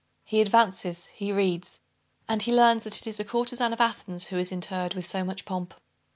[0.23, 1.79] He advances, he reads,
[2.27, 5.23] and he learns that it is a courtezan of Athens who is interred with so
[5.23, 5.75] much pomp."